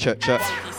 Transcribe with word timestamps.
Check, 0.00 0.18
check. 0.18 0.69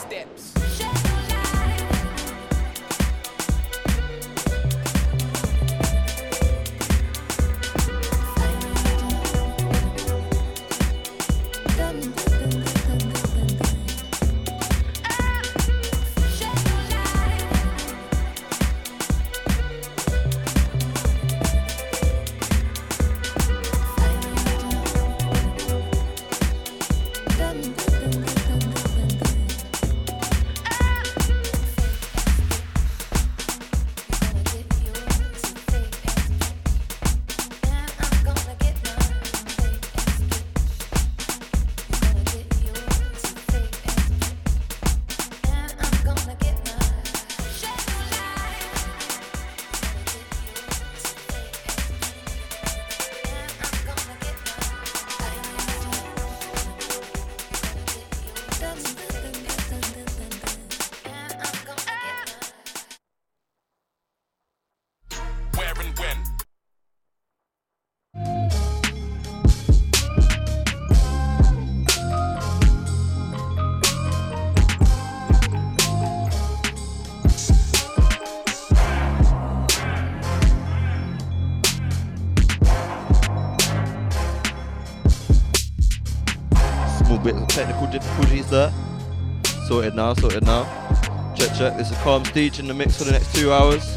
Now, 90.12 90.16
sorted 90.16 90.44
now. 90.44 91.34
Check, 91.38 91.56
check. 91.58 91.78
This 91.78 91.90
is 91.90 91.98
Calm 92.00 92.22
Stiege 92.24 92.60
in 92.60 92.68
the 92.68 92.74
mix 92.74 92.98
for 92.98 93.06
the 93.06 93.14
next 93.14 93.34
two 93.34 93.54
hours. 93.54 93.96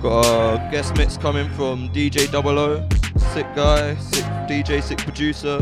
Got 0.00 0.24
a 0.24 0.70
guest 0.70 0.96
mix 0.96 1.18
coming 1.18 1.46
from 1.50 1.90
DJ 1.90 2.32
Double 2.32 2.58
O. 2.58 2.88
Sick 3.34 3.46
guy, 3.54 3.96
sick 3.96 4.24
DJ, 4.48 4.82
sick 4.82 4.96
producer. 4.96 5.60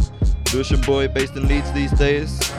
Lucian 0.55 0.81
boy 0.83 1.09
based 1.09 1.35
in 1.35 1.49
Leeds 1.49 1.73
these 1.73 1.91
days. 1.99 2.52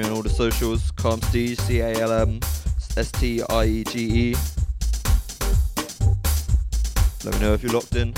Me 0.00 0.06
on 0.06 0.12
all 0.12 0.22
the 0.22 0.30
socials. 0.30 0.90
Calm 0.92 1.20
Stiege, 1.20 1.60
C 1.60 1.80
A 1.80 1.92
L 1.92 2.12
M 2.12 2.40
S 2.96 3.12
T 3.12 3.42
I 3.42 3.64
E 3.64 3.84
G 3.84 4.30
E. 4.30 4.36
Let 7.24 7.34
me 7.34 7.40
know 7.40 7.52
if 7.52 7.62
you're 7.62 7.72
locked 7.72 7.96
in. 7.96 8.14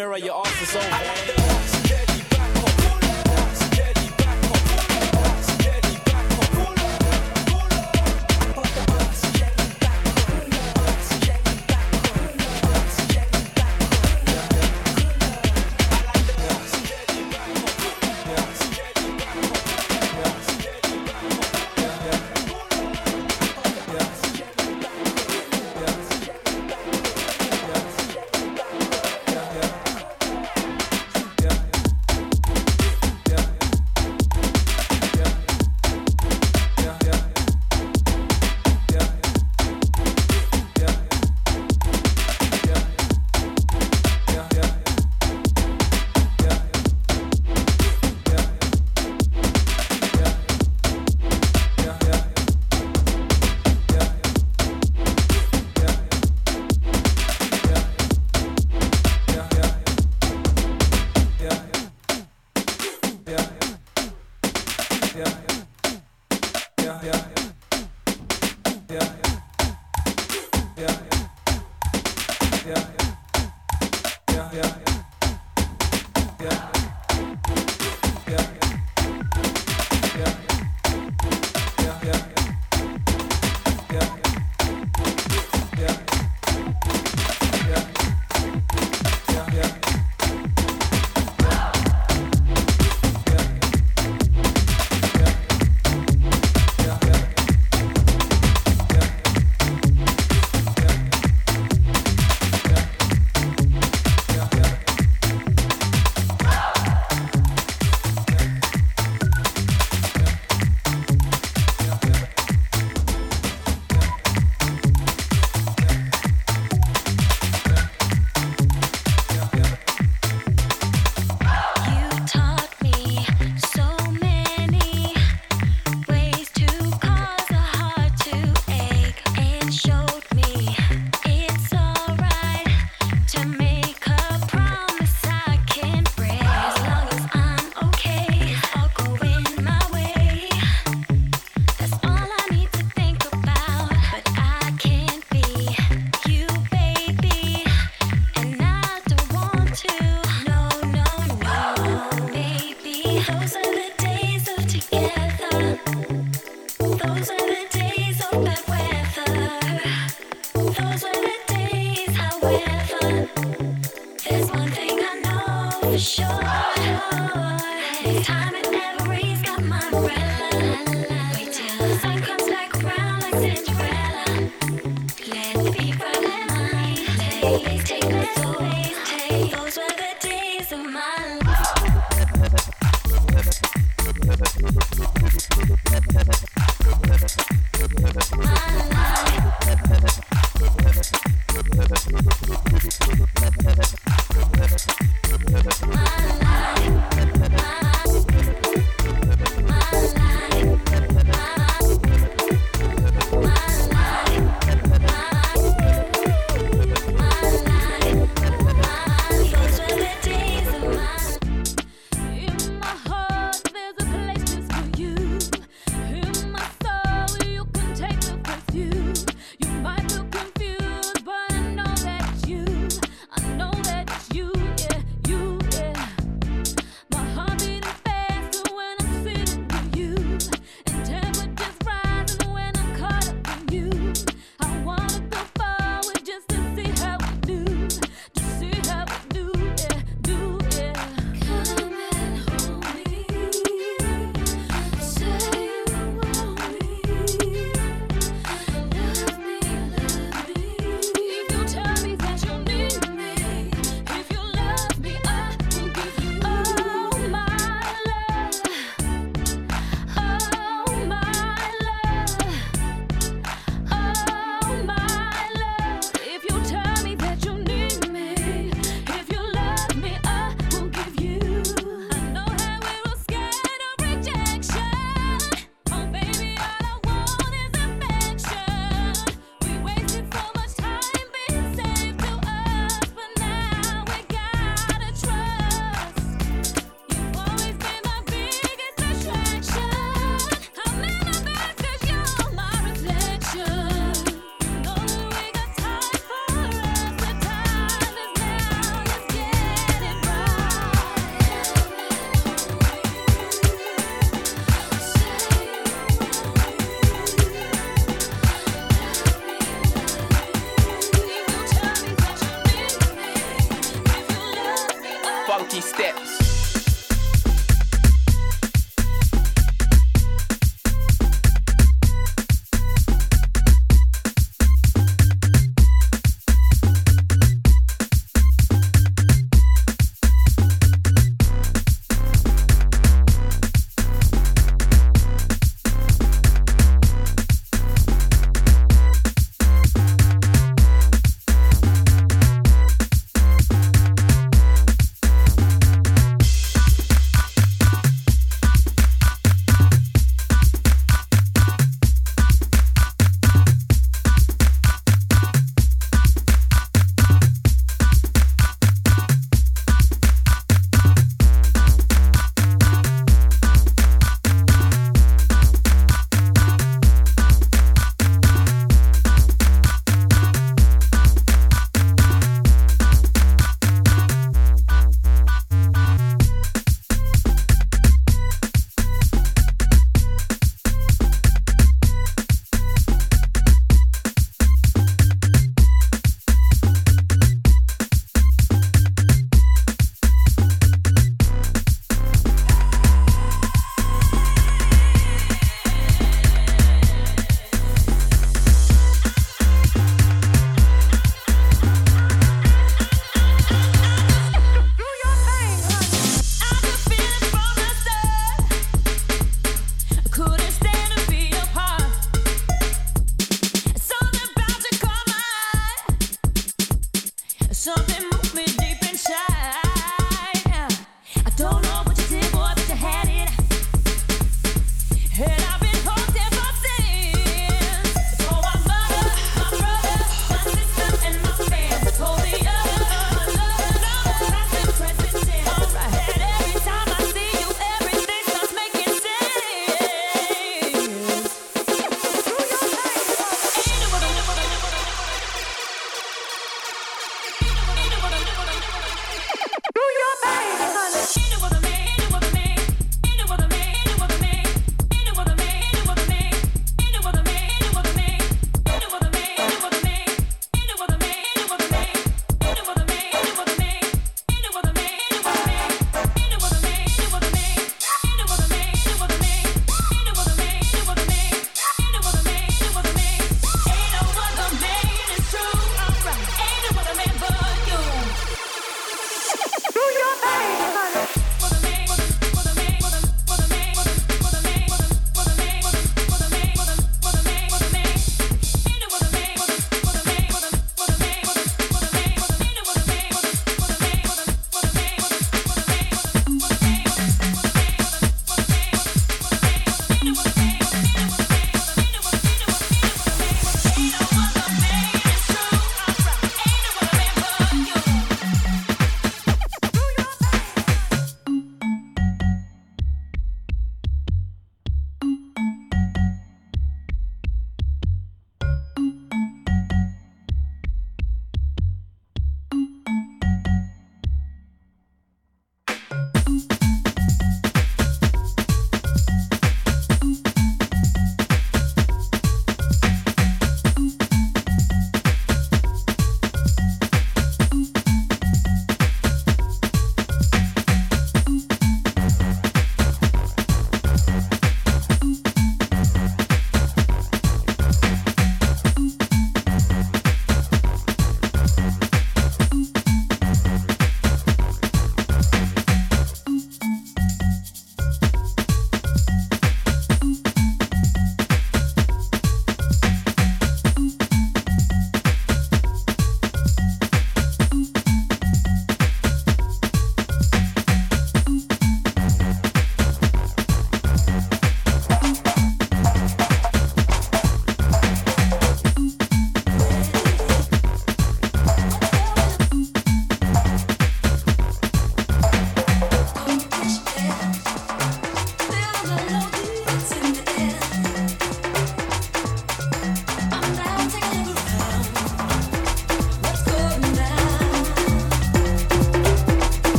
Mirror, 0.00 0.16
your 0.16 0.34
ass 0.46 0.49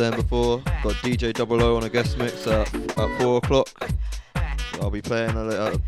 saying 0.00 0.16
before, 0.16 0.62
got 0.82 0.94
DJ 1.04 1.30
Double 1.30 1.62
O 1.62 1.76
on 1.76 1.84
a 1.84 1.90
guest 1.90 2.16
mix 2.16 2.46
at, 2.46 2.74
at 2.74 3.20
4 3.20 3.36
o'clock. 3.36 3.68
I'll 4.80 4.88
be 4.88 5.02
playing 5.02 5.36
a 5.36 5.44
little 5.44 5.78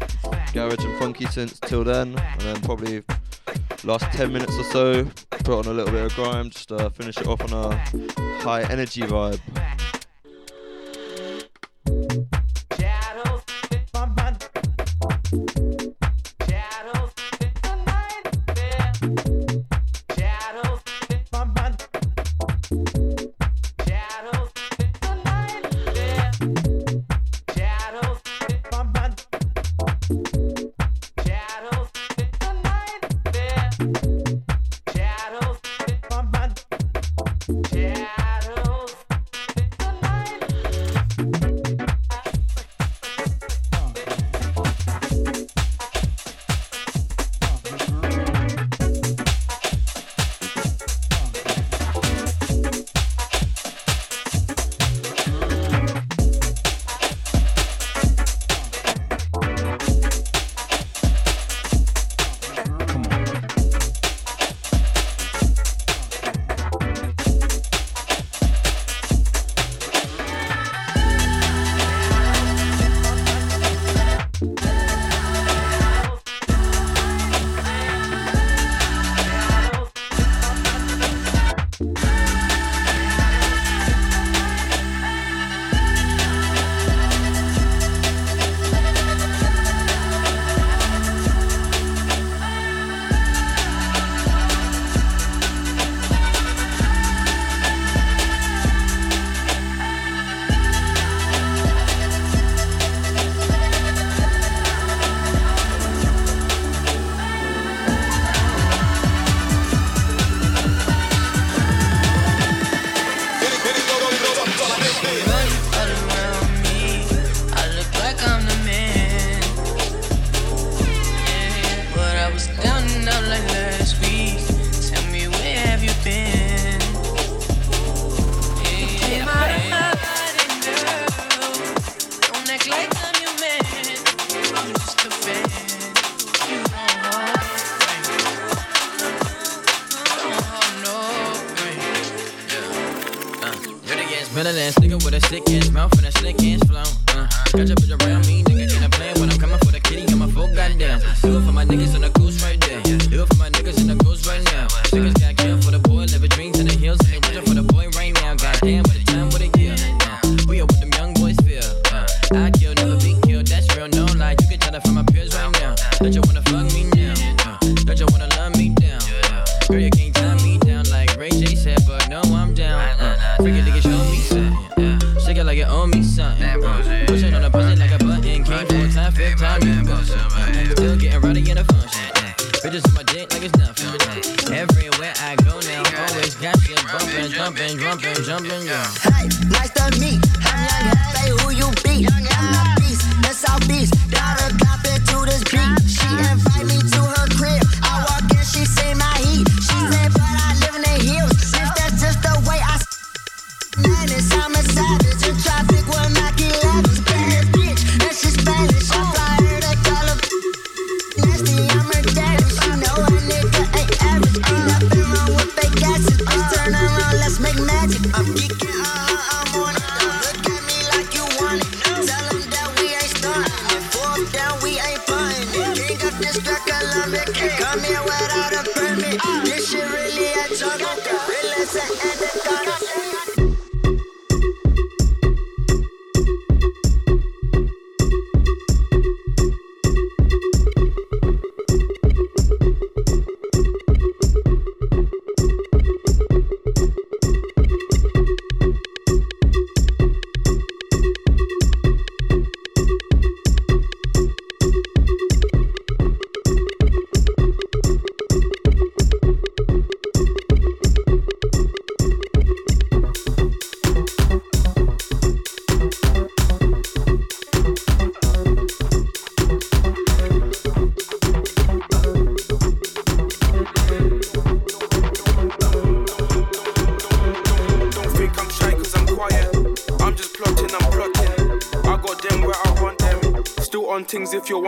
garage 0.53 0.85
and 0.85 0.99
funky 0.99 1.25
synths 1.25 1.59
till 1.61 1.83
then, 1.83 2.19
and 2.19 2.41
then 2.43 2.61
probably 2.61 3.03
last 3.85 4.05
10 4.13 4.31
minutes 4.31 4.55
or 4.59 4.65
so, 4.65 5.05
put 5.31 5.61
on 5.61 5.65
a 5.65 5.73
little 5.73 5.91
bit 5.91 6.05
of 6.05 6.15
grime, 6.15 6.51
just 6.51 6.71
uh, 6.73 6.91
finish 6.91 7.17
it 7.17 7.27
off 7.27 7.41
on 7.41 7.73
a 7.73 7.75
high 8.43 8.65
energy 8.71 9.01
vibe. 9.01 9.41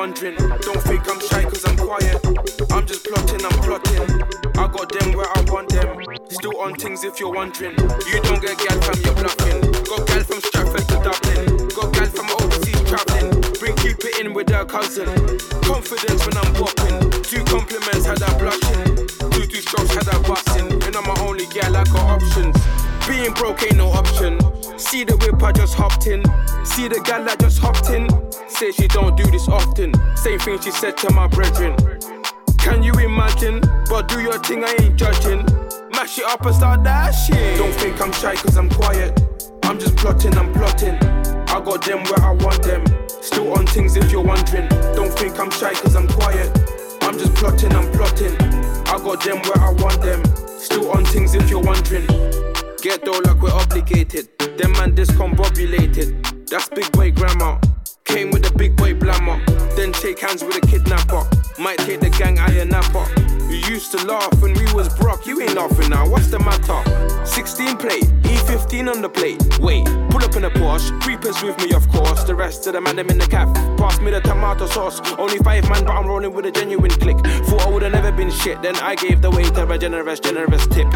Wondering. 0.04 0.36
Don't 0.36 0.82
think 0.82 1.08
I'm 1.08 1.18
shy 1.18 1.44
cause 1.44 1.64
I'm 1.64 1.78
quiet. 1.78 2.20
I'm 2.70 2.86
just 2.86 3.06
plotting, 3.06 3.42
I'm 3.42 3.56
plotting. 3.64 4.22
I 4.60 4.68
got 4.68 4.92
them 4.92 5.16
where 5.16 5.30
I 5.34 5.40
want 5.48 5.70
them. 5.70 5.96
Still 6.28 6.58
on 6.60 6.74
things 6.74 7.04
if 7.04 7.18
you're 7.18 7.32
wondering. 7.32 7.72
You 7.72 8.20
don't 8.20 8.42
get 8.42 8.58
gal 8.58 8.78
from 8.82 9.00
your 9.00 9.14
bluffing. 9.14 9.62
Got 9.88 10.06
gal 10.06 10.22
from 10.28 10.40
Stratford 10.42 10.86
to 10.88 10.96
Dublin. 11.00 11.68
Got 11.72 11.88
gal 11.94 12.08
from 12.16 12.28
overseas 12.36 12.82
traveling. 12.84 13.40
Bring 13.58 13.76
Cupid 13.76 14.18
in 14.20 14.34
with 14.34 14.50
her 14.50 14.66
cousin. 14.66 15.08
Confidence 15.64 16.20
when 16.26 16.36
I'm 16.36 16.52
popping. 16.52 17.10
Two 17.22 17.42
compliments 17.44 18.04
had 18.04 18.20
her 18.20 18.38
blushing. 18.38 19.08
Two 19.32 19.46
two 19.46 19.62
strokes 19.62 19.94
had 19.94 20.04
her 20.12 20.20
busting. 20.28 20.82
And 20.84 20.96
I'm 20.96 21.06
my 21.08 21.16
only 21.20 21.46
gal, 21.46 21.74
I 21.74 21.84
got 21.84 22.20
options. 22.20 22.56
Being 23.08 23.32
broke 23.32 23.62
ain't 23.62 23.76
no 23.76 23.88
option. 23.88 24.38
See 24.78 25.04
the 25.04 25.16
whip 25.16 25.42
I 25.42 25.52
just 25.52 25.74
hopped 25.74 26.06
in. 26.06 26.22
See 26.66 26.88
the 26.88 27.00
gal 27.00 27.26
I 27.26 27.36
just 27.36 27.58
hopped 27.58 27.88
in. 27.88 28.23
Say 28.54 28.70
she 28.70 28.86
don't 28.86 29.16
do 29.16 29.28
this 29.32 29.48
often. 29.48 29.92
Same 30.16 30.38
thing 30.38 30.60
she 30.60 30.70
said 30.70 30.96
to 30.98 31.12
my 31.12 31.26
brethren. 31.26 31.74
Can 32.56 32.84
you 32.84 32.92
imagine? 32.92 33.60
But 33.90 34.06
do 34.06 34.20
your 34.20 34.38
thing, 34.38 34.62
I 34.62 34.76
ain't 34.80 34.94
judging. 34.94 35.44
Mash 35.90 36.18
it 36.18 36.24
up 36.26 36.46
and 36.46 36.54
start 36.54 36.84
that 36.84 37.10
shit. 37.10 37.58
Don't 37.58 37.74
think 37.74 38.00
I'm 38.00 38.12
shy 38.12 38.36
cause 38.36 38.56
I'm 38.56 38.70
quiet. 38.70 39.20
I'm 39.64 39.76
just 39.76 39.96
plotting, 39.96 40.38
I'm 40.38 40.52
plotting. 40.52 40.94
I 40.94 41.60
got 41.64 41.82
them 41.82 42.04
where 42.04 42.22
I 42.22 42.30
want 42.30 42.62
them. 42.62 42.84
Still 43.08 43.52
on 43.58 43.66
things 43.66 43.96
if 43.96 44.12
you're 44.12 44.22
wondering. 44.22 44.68
Don't 44.94 45.12
think 45.18 45.36
I'm 45.40 45.50
shy 45.50 45.74
cause 45.74 45.96
I'm 45.96 46.06
quiet. 46.06 46.48
I'm 47.02 47.18
just 47.18 47.34
plotting, 47.34 47.72
I'm 47.72 47.90
plotting. 47.90 48.36
I 48.86 48.98
got 49.02 49.20
them 49.20 49.38
where 49.42 49.58
I 49.58 49.72
want 49.82 50.00
them. 50.00 50.22
Still 50.60 50.92
on 50.92 51.04
things 51.06 51.34
if 51.34 51.50
you're 51.50 51.60
wondering. 51.60 52.06
Get 52.80 53.04
though 53.04 53.18
like 53.24 53.42
we're 53.42 53.50
obligated. 53.50 54.28
Them 54.38 54.70
man 54.72 54.94
discombobulated. 54.94 56.48
That's 56.48 56.68
big 56.68 56.92
boy 56.92 57.10
grammar. 57.10 57.58
Came 58.04 58.30
with 58.30 58.48
a 58.48 58.54
big 58.56 58.76
boy 58.76 58.94
blammer. 58.94 59.44
Then 59.76 59.92
shake 59.94 60.20
hands 60.20 60.44
with 60.44 60.56
a 60.56 60.60
kidnapper. 60.60 61.22
Might 61.58 61.78
take 61.78 62.00
the 62.00 62.10
gang 62.10 62.38
iron 62.38 62.68
napper. 62.68 63.04
You 63.48 63.56
used 63.56 63.90
to 63.92 64.06
laugh 64.06 64.32
when 64.40 64.52
we 64.54 64.72
was 64.72 64.94
broke. 64.96 65.26
You 65.26 65.40
ain't 65.40 65.54
laughing 65.54 65.88
now. 65.88 66.08
What's 66.08 66.28
the 66.28 66.38
matter? 66.38 66.78
16 67.24 67.76
plate, 67.78 68.04
E15 68.22 68.94
on 68.94 69.02
the 69.02 69.08
plate. 69.08 69.42
Wait, 69.58 69.86
pull 70.10 70.22
up 70.22 70.36
in 70.36 70.44
a 70.44 70.50
Porsche. 70.50 71.00
Creepers 71.00 71.42
with 71.42 71.58
me, 71.58 71.72
of 71.74 71.88
course. 71.88 72.24
The 72.24 72.34
rest 72.34 72.66
of 72.66 72.74
the 72.74 72.80
man 72.80 72.96
them 72.96 73.08
in 73.08 73.18
the 73.18 73.26
caf. 73.26 73.52
Pass 73.78 73.98
me 74.00 74.10
the 74.10 74.20
tomato 74.20 74.66
sauce. 74.66 75.00
Only 75.18 75.38
five 75.38 75.68
man, 75.70 75.84
but 75.84 75.92
I'm 75.92 76.06
rolling 76.06 76.34
with 76.34 76.44
a 76.46 76.52
genuine 76.52 76.90
click. 76.90 77.18
Thought 77.46 77.62
I 77.62 77.70
would've 77.70 77.92
never 77.92 78.12
been 78.12 78.30
shit. 78.30 78.60
Then 78.62 78.76
I 78.76 78.94
gave 78.96 79.22
the 79.22 79.30
waiter 79.30 79.70
a 79.70 79.78
generous, 79.78 80.20
generous 80.20 80.66
tip. 80.66 80.90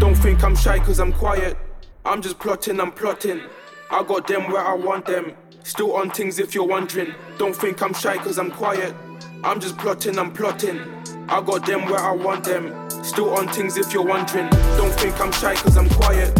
Don't 0.00 0.14
think 0.14 0.42
I'm 0.42 0.56
shy 0.56 0.78
cause 0.78 0.98
I'm 0.98 1.12
quiet. 1.12 1.56
I'm 2.04 2.22
just 2.22 2.38
plotting, 2.38 2.80
I'm 2.80 2.90
plotting. 2.90 3.42
I 3.90 4.02
got 4.02 4.26
them 4.26 4.50
where 4.50 4.66
I 4.66 4.74
want 4.74 5.06
them. 5.06 5.36
Still 5.66 5.96
on 5.96 6.10
things 6.10 6.38
if 6.38 6.54
you're 6.54 6.64
wondering. 6.64 7.12
Don't 7.38 7.54
think 7.54 7.82
I'm 7.82 7.92
shy 7.92 8.16
cause 8.18 8.38
I'm 8.38 8.52
quiet. 8.52 8.94
I'm 9.42 9.58
just 9.58 9.76
plotting, 9.76 10.16
I'm 10.16 10.32
plotting. 10.32 10.78
I 11.28 11.40
got 11.40 11.66
them 11.66 11.86
where 11.86 11.98
I 11.98 12.12
want 12.12 12.44
them. 12.44 12.88
Still 13.02 13.30
on 13.30 13.48
things 13.48 13.76
if 13.76 13.92
you're 13.92 14.04
wondering. 14.04 14.48
Don't 14.78 14.92
think 14.92 15.20
I'm 15.20 15.32
shy 15.32 15.56
cause 15.56 15.76
I'm 15.76 15.88
quiet. 15.88 16.30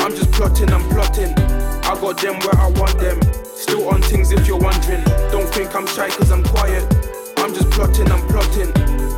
I'm 0.00 0.10
just 0.10 0.32
plotting, 0.32 0.72
I'm 0.72 0.82
plotting. 0.90 1.32
I 1.32 1.94
got 1.94 2.18
them 2.18 2.40
where 2.40 2.56
I 2.58 2.70
want 2.70 2.98
them. 2.98 3.20
Still 3.54 3.88
on 3.88 4.02
things 4.02 4.32
if 4.32 4.48
you're 4.48 4.58
wondering. 4.58 5.04
Don't 5.30 5.48
think 5.54 5.76
I'm 5.76 5.86
shy 5.86 6.10
cause 6.10 6.32
I'm 6.32 6.42
quiet. 6.42 6.82
I'm 7.36 7.54
just 7.54 7.70
plotting, 7.70 8.10
I'm 8.10 8.26
plotting. 8.26 8.72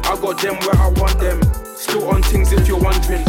I 0.05 0.21
got 0.21 0.43
them 0.43 0.57
where 0.57 0.77
I 0.77 0.89
want 0.89 1.19
them. 1.19 1.41
Still 1.77 2.07
on 2.11 2.23
things 2.25 2.53
if 2.53 2.69
you're 2.69 2.79
wondering. 2.79 3.25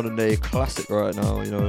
Modern 0.00 0.16
day 0.16 0.34
classic 0.36 0.88
right 0.88 1.14
now, 1.14 1.42
you 1.42 1.50
know. 1.50 1.66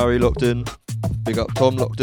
Harry 0.00 0.18
locked 0.18 0.42
in. 0.42 0.64
Big 1.24 1.36
up 1.38 1.52
Tom 1.52 1.76
locked 1.76 2.00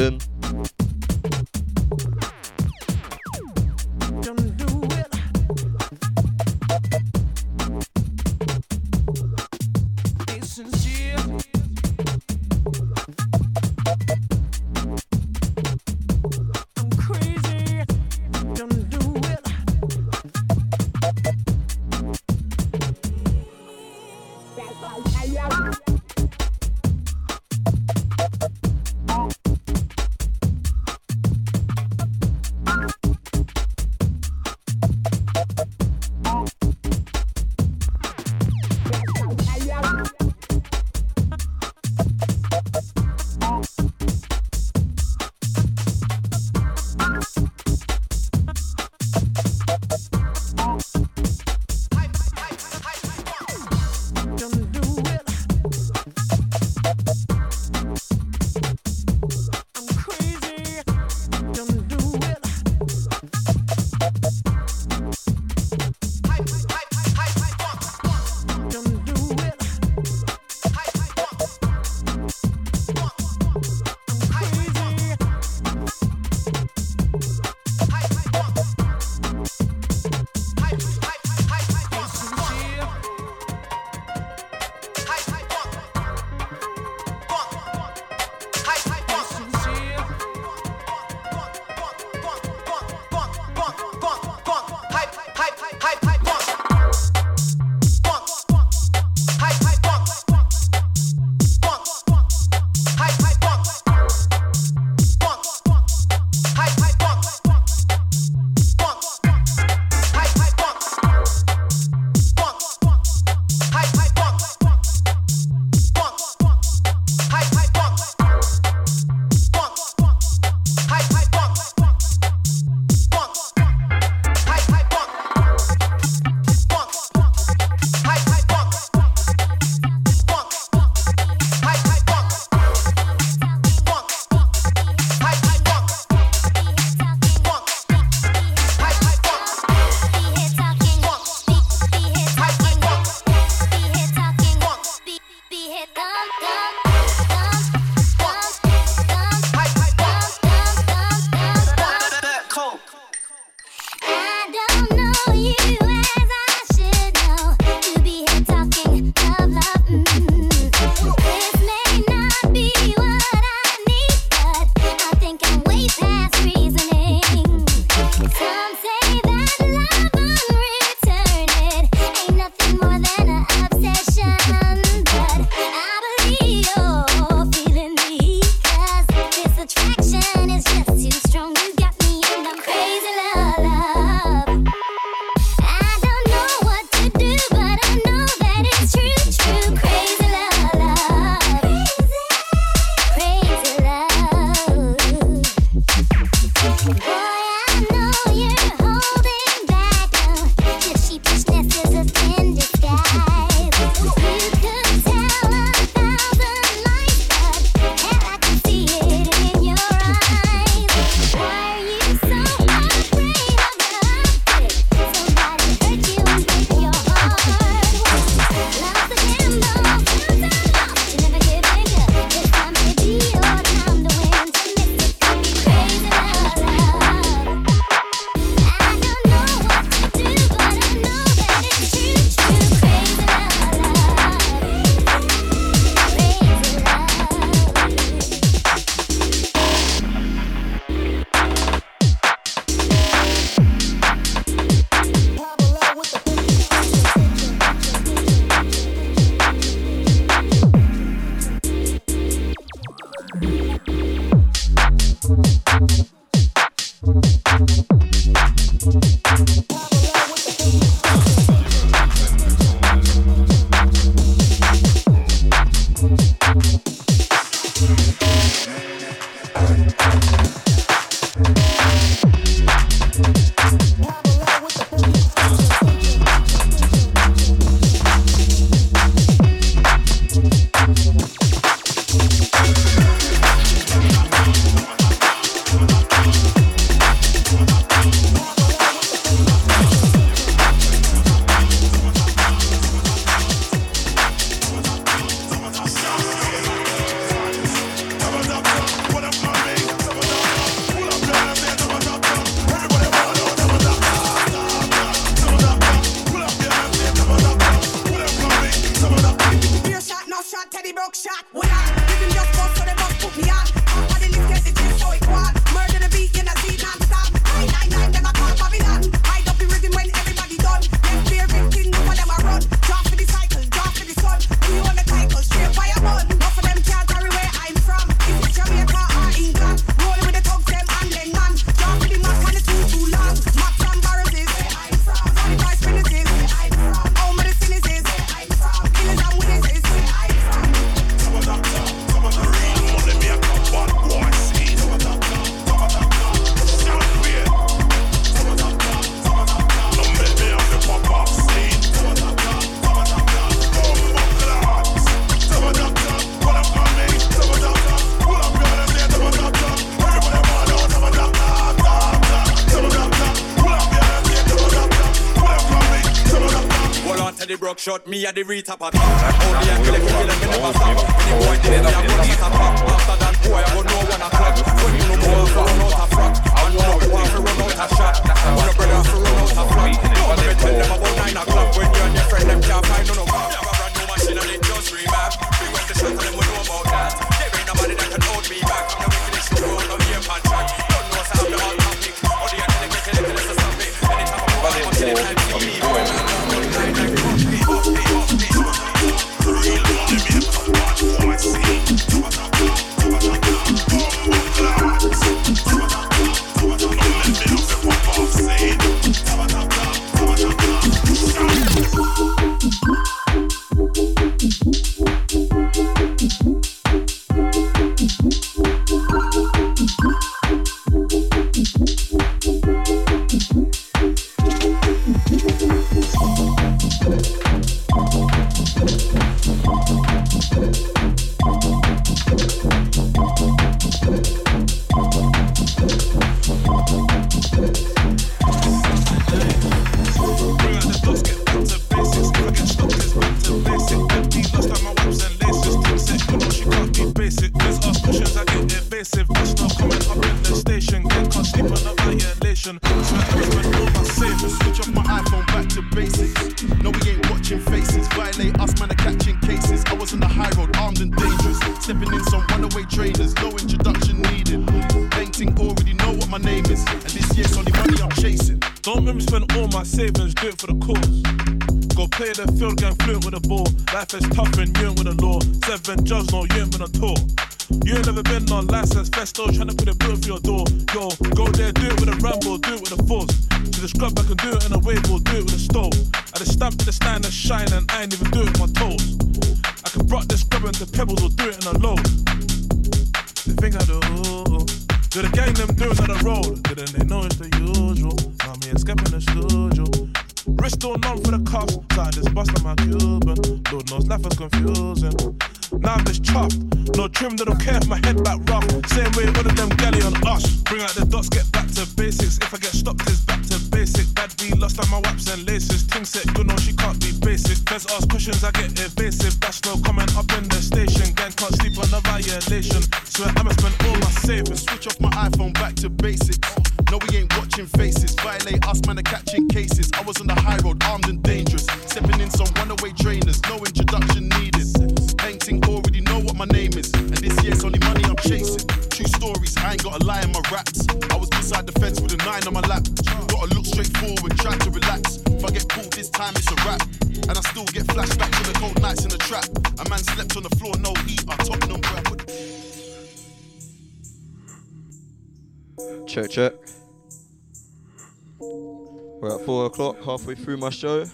four 559.47 559.67
o'clock, 559.67 559.95
halfway 560.03 560.35
through 560.35 560.57
my 560.57 560.69
show. 560.69 561.05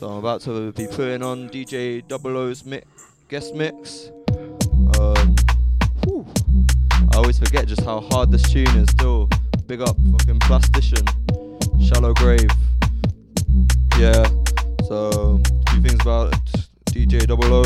So 0.00 0.08
I'm 0.08 0.18
about 0.18 0.40
to 0.42 0.72
be 0.72 0.88
putting 0.88 1.22
on 1.22 1.48
DJ 1.48 2.04
Double 2.08 2.36
O's 2.36 2.64
mi- 2.64 2.82
guest 3.28 3.54
mix. 3.54 4.10
Um, 4.98 5.36
whew, 6.02 6.26
I 7.12 7.18
always 7.18 7.38
forget 7.38 7.68
just 7.68 7.82
how 7.82 8.00
hard 8.00 8.32
this 8.32 8.42
tune 8.50 8.66
is. 8.76 8.90
Still, 8.90 9.28
big 9.68 9.80
up 9.80 9.96
fucking 10.10 10.40
plastician, 10.40 11.06
shallow 11.86 12.12
grave. 12.14 12.50
Yeah. 13.96 14.26
So 14.88 15.40
a 15.68 15.70
few 15.70 15.82
things 15.82 16.00
about 16.00 16.34
DJ 16.86 17.28
Double 17.28 17.54
O, 17.54 17.62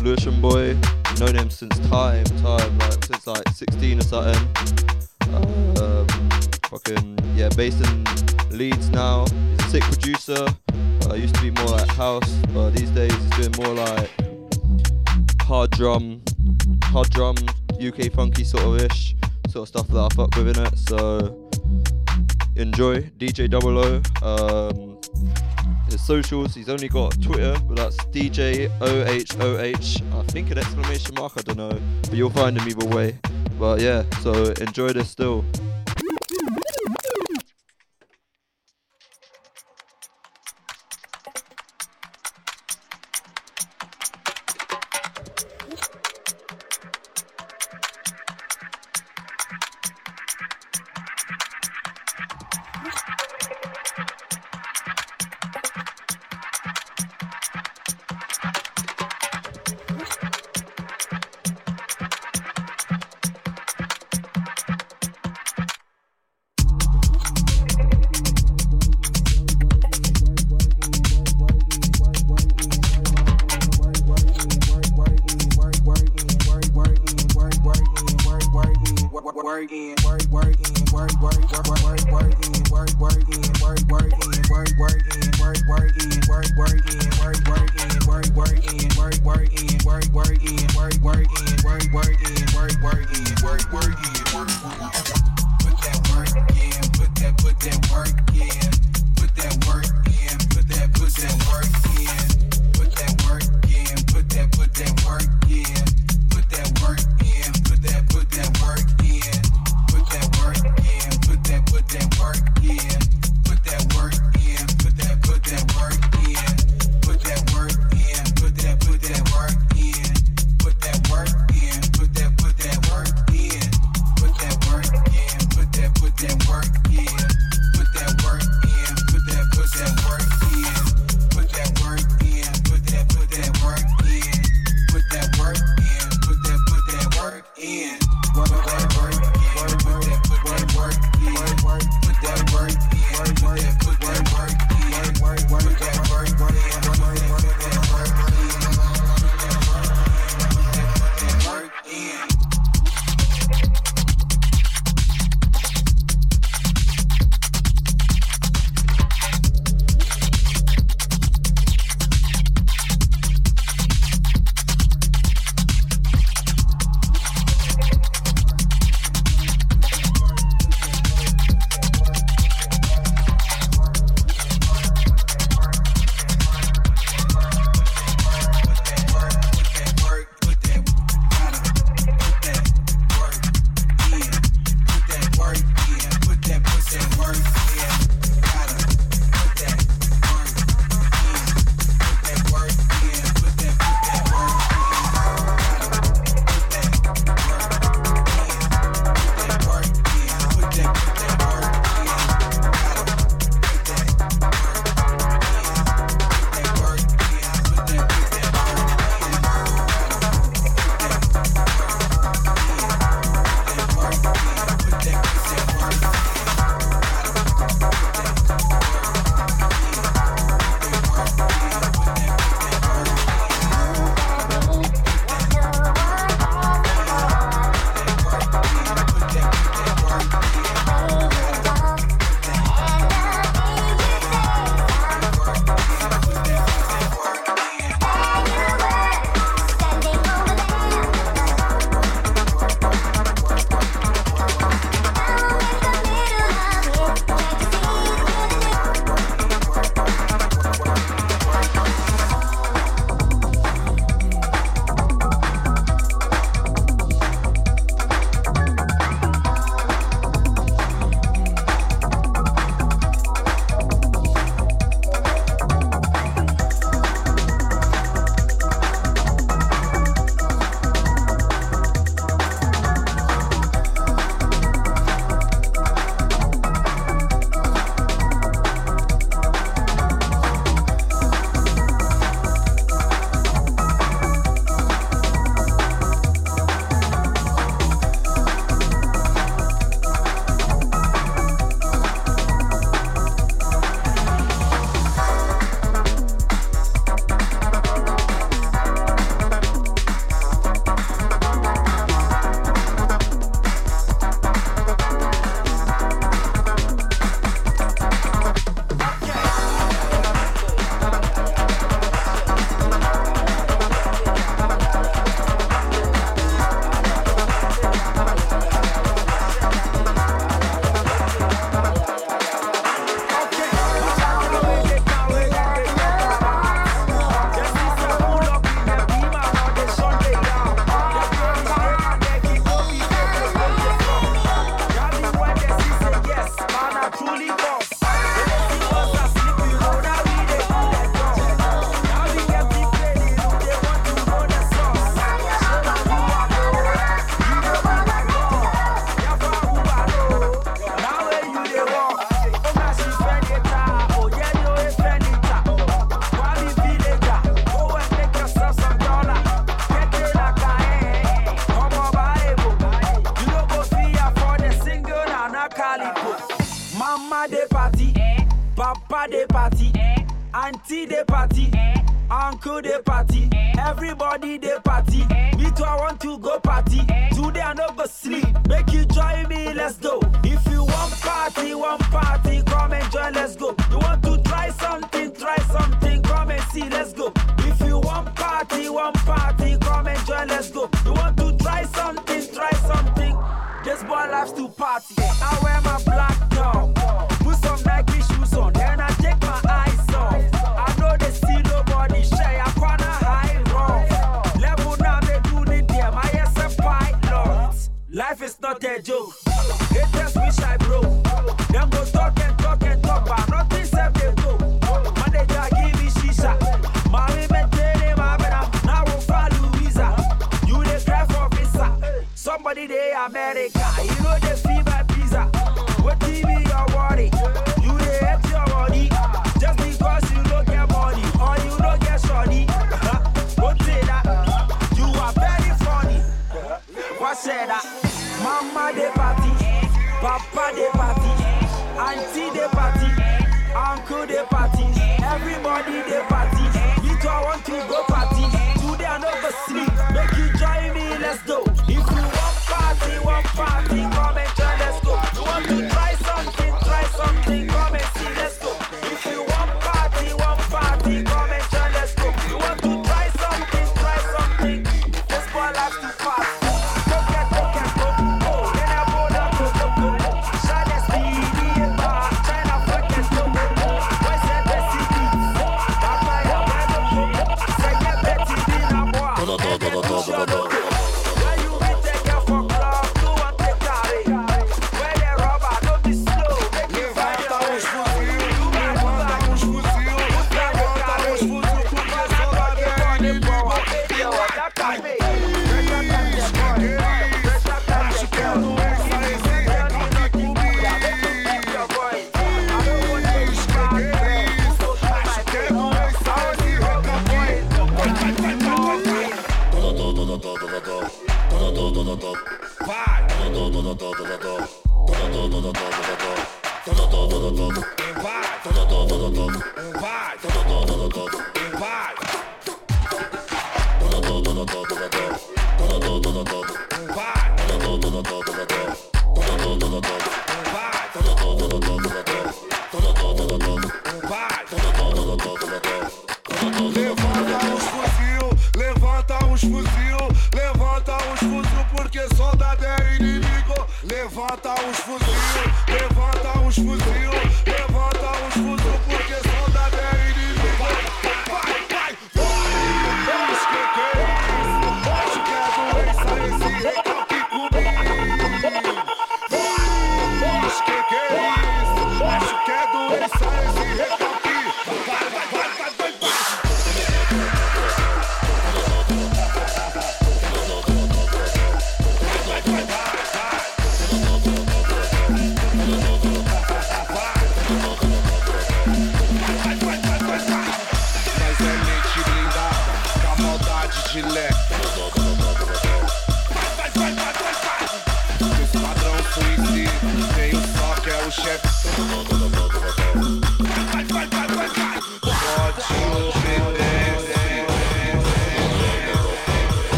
Lucian 0.00 0.40
Boy. 0.40 0.78
Known 1.18 1.34
him 1.34 1.50
since 1.50 1.76
time, 1.88 2.24
time 2.40 2.78
like 2.78 3.04
since 3.04 3.26
like 3.26 3.48
16 3.48 3.98
or 3.98 4.02
something. 4.02 4.48
Uh, 5.76 6.03
fucking 6.74 7.18
yeah, 7.36 7.48
based 7.56 7.80
in 7.80 8.04
Leeds 8.50 8.90
now. 8.90 9.24
He's 9.26 9.66
a 9.66 9.70
sick 9.70 9.82
producer. 9.82 10.46
Uh, 11.08 11.14
used 11.14 11.34
to 11.36 11.42
be 11.42 11.50
more 11.50 11.68
like 11.68 11.88
house, 11.90 12.28
but 12.52 12.70
these 12.70 12.90
days 12.90 13.12
he's 13.14 13.48
doing 13.48 13.52
more 13.64 13.74
like 13.74 14.10
hard 15.42 15.70
drum, 15.70 16.20
hard 16.84 17.10
drum, 17.10 17.36
UK 17.74 18.12
funky 18.12 18.42
sort 18.42 18.64
of 18.64 18.80
ish, 18.90 19.14
sort 19.48 19.62
of 19.62 19.68
stuff 19.68 19.88
that 19.88 20.00
I 20.00 20.14
fuck 20.14 20.34
with 20.34 20.56
in 20.56 20.64
it. 20.66 20.78
So 20.78 21.48
enjoy 22.56 23.02
DJ 23.18 23.48
Double 23.48 23.78
O. 23.78 24.02
Um, 24.22 24.98
his 25.88 26.04
socials, 26.04 26.54
he's 26.54 26.68
only 26.68 26.88
got 26.88 27.20
Twitter, 27.22 27.56
but 27.68 27.76
that's 27.76 27.96
DJ 28.06 28.68
OHOH. 28.80 30.18
I 30.18 30.22
think 30.32 30.50
an 30.50 30.58
exclamation 30.58 31.14
mark, 31.14 31.34
I 31.36 31.42
don't 31.42 31.58
know, 31.58 31.80
but 32.02 32.14
you'll 32.14 32.30
find 32.30 32.58
him 32.58 32.66
either 32.66 32.86
way. 32.86 33.18
But 33.60 33.80
yeah, 33.80 34.02
so 34.22 34.32
enjoy 34.60 34.88
this 34.88 35.08
still. 35.08 35.44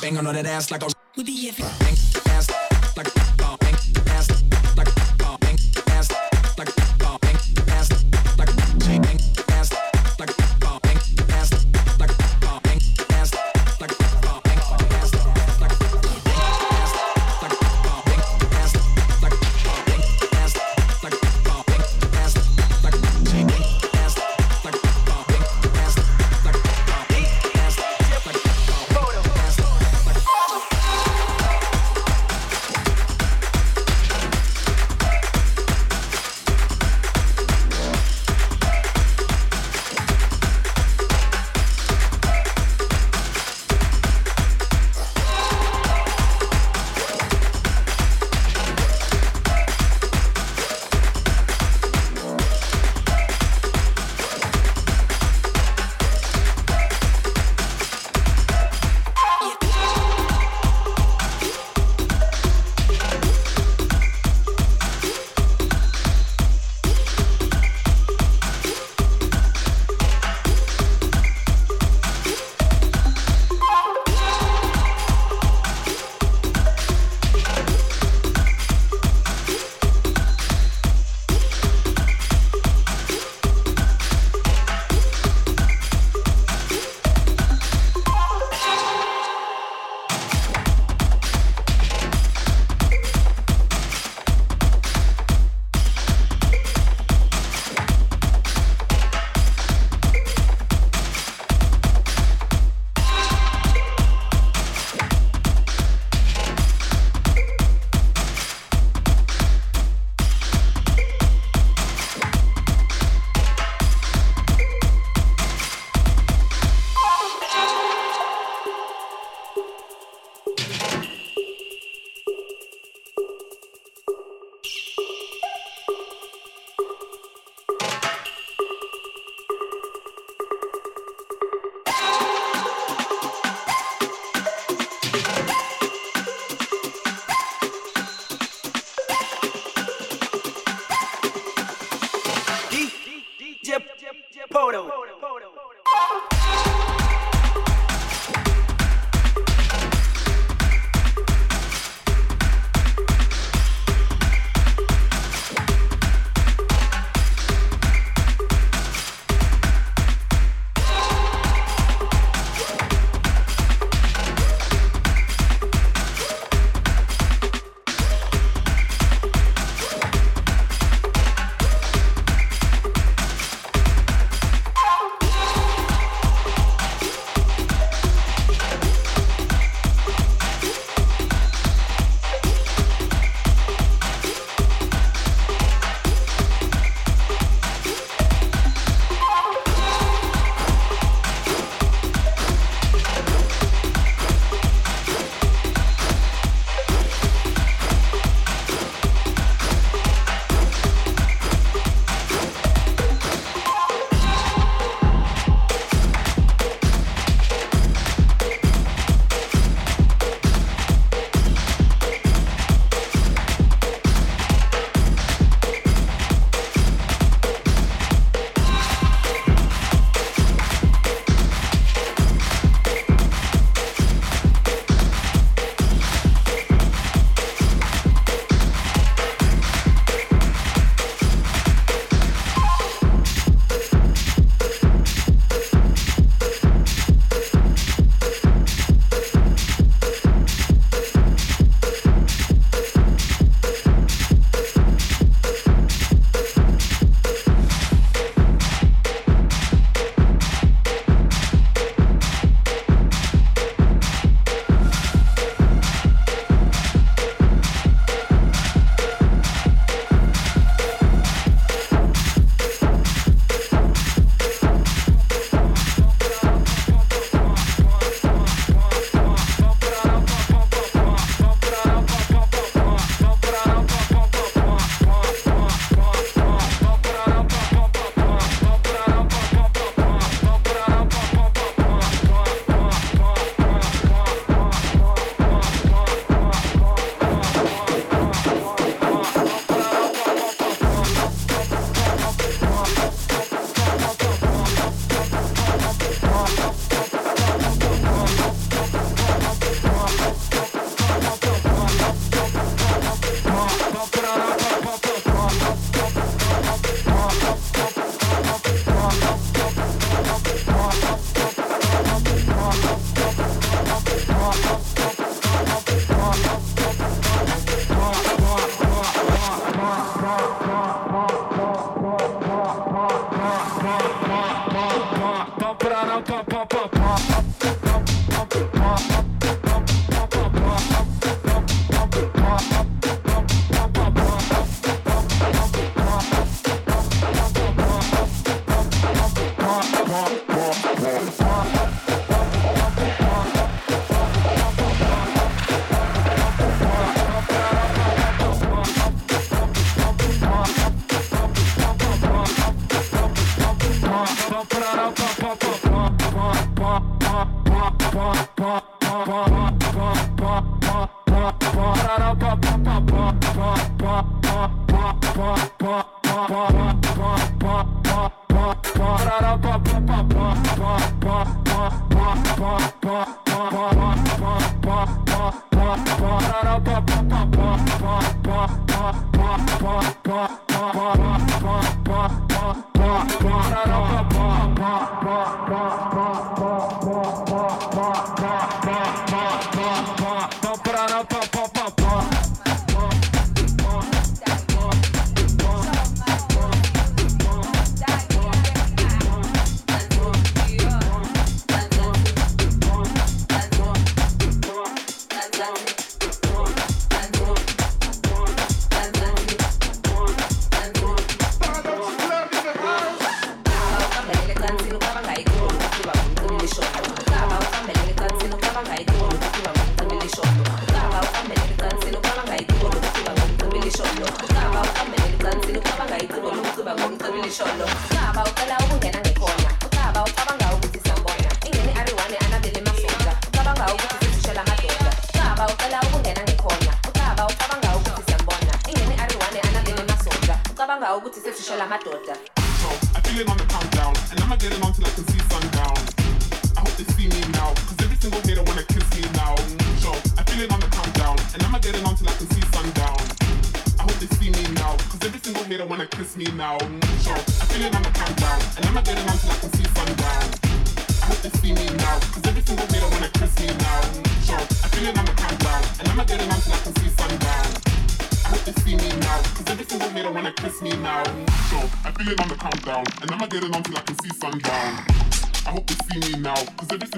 Bum 0.00 0.14
bum. 0.14 0.16
Bang 0.16 0.26
on 0.26 0.34
that 0.34 0.46
ass 0.46 0.70
like 0.70 0.82
a 0.82 0.99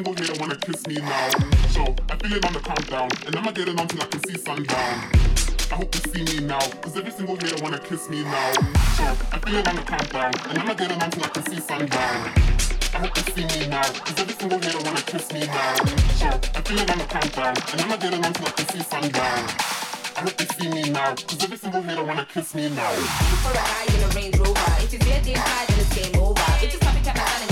single 0.02 0.24
hater 0.24 0.40
wanna 0.40 0.56
kiss 0.56 0.86
me 0.88 0.96
now. 0.96 1.28
So 1.70 1.94
I 2.10 2.16
feel 2.16 2.32
it 2.32 2.44
on 2.44 2.52
the 2.52 2.60
countdown, 2.60 3.08
and 3.26 3.36
I'ma 3.36 3.52
get 3.52 3.68
it 3.68 3.78
on 3.78 3.86
till 3.86 4.02
I 4.02 4.06
can 4.06 4.20
see 4.26 4.36
sundown. 4.36 4.94
I 5.70 5.74
hope 5.76 5.92
they 5.92 6.10
see 6.10 6.24
me 6.24 6.44
now, 6.44 6.58
cause 6.82 6.96
every 6.96 7.12
single 7.12 7.36
hater 7.36 7.62
wanna 7.62 7.78
kiss 7.78 8.10
me 8.10 8.24
now. 8.24 8.52
So 8.98 9.04
I 9.30 9.38
feel 9.38 9.58
it 9.58 9.68
on 9.68 9.76
the 9.76 9.82
countdown, 9.82 10.32
and 10.50 10.58
I'ma 10.58 10.74
get 10.74 10.90
it 10.90 11.02
on 11.02 11.10
till 11.10 11.24
I 11.24 11.28
can 11.28 11.44
see 11.46 11.60
sundown. 11.60 12.18
I 12.94 12.98
hope 12.98 13.14
they 13.14 13.32
see 13.32 13.46
me 13.46 13.68
now, 13.68 13.82
cause 13.82 14.18
every 14.18 14.34
single 14.34 14.58
hater 14.58 14.82
wanna 14.82 15.02
kiss 15.02 15.32
me 15.32 15.46
now. 15.46 15.74
So 16.18 16.26
I 16.26 16.60
feel 16.66 16.78
it 16.80 16.90
on 16.90 16.98
the 16.98 17.04
countdown, 17.04 17.54
and 17.70 17.80
I'ma 17.82 17.96
get 17.96 18.12
it 18.12 18.26
on 18.26 18.32
till 18.32 18.46
I 18.46 18.50
can 18.50 18.66
see 18.74 18.82
sundown. 18.82 19.38
I 20.16 20.20
hope 20.26 20.36
they 20.36 20.46
see 20.56 20.68
me 20.68 20.90
now, 20.90 21.14
cause 21.14 21.44
every 21.44 21.58
single 21.58 21.82
hater 21.82 22.04
wanna 22.04 22.26
kiss 22.26 22.54
me 22.56 22.68
now. 22.70 22.90
for 23.44 23.54
a 23.54 23.62
high 23.70 23.86
in 23.94 24.02
a 24.02 24.08
Range 24.18 24.36
Rover. 24.38 24.72
If 24.82 24.94
it's 24.94 25.04
their 25.06 25.22
day 25.22 25.34
then 25.34 25.78
it's 25.78 25.94
game 25.94 26.20
over. 26.20 26.42
Bitches 26.58 26.80
copycat 26.82 27.14
my 27.14 27.22
style 27.22 27.42
and 27.42 27.51